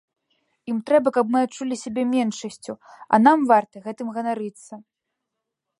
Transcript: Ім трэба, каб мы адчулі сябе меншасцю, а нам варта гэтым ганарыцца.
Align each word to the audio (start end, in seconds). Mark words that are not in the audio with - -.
Ім 0.71 0.77
трэба, 0.87 1.13
каб 1.17 1.25
мы 1.35 1.39
адчулі 1.47 1.75
сябе 1.83 2.03
меншасцю, 2.15 2.73
а 3.13 3.23
нам 3.27 3.39
варта 3.53 3.75
гэтым 3.89 4.07
ганарыцца. 4.19 4.73